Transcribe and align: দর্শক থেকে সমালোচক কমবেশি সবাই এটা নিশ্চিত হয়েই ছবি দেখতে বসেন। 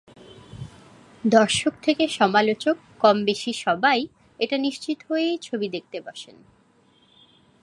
দর্শক 1.23 1.73
থেকে 1.81 2.03
সমালোচক 2.07 2.75
কমবেশি 2.99 3.53
সবাই 3.53 3.99
এটা 4.39 4.57
নিশ্চিত 4.57 4.99
হয়েই 5.09 5.37
ছবি 5.41 5.67
দেখতে 5.69 5.97
বসেন। 6.01 6.37